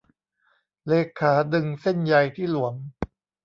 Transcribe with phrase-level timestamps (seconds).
[0.87, 2.75] เลขาดึงเส้นใยที่หลวม